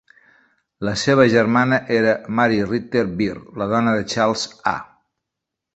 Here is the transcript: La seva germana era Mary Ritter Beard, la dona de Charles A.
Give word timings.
La 0.87 0.93
seva 1.01 1.25
germana 1.33 1.79
era 1.99 2.17
Mary 2.39 2.59
Ritter 2.73 3.07
Beard, 3.21 3.47
la 3.65 3.69
dona 3.77 3.97
de 4.01 4.09
Charles 4.15 4.51
A. 4.77 4.79